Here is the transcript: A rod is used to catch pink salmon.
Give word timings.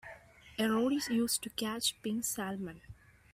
A 0.57 0.67
rod 0.67 0.93
is 0.93 1.09
used 1.09 1.43
to 1.43 1.51
catch 1.51 2.01
pink 2.01 2.25
salmon. 2.25 2.81